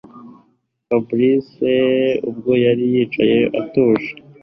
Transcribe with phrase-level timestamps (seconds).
[0.85, 1.49] Fabric
[2.29, 4.11] ubwo yari yicaye atuje